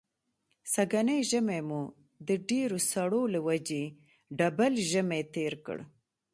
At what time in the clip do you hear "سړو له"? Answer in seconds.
2.91-3.39